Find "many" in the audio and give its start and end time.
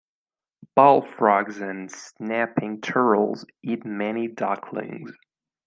3.85-4.27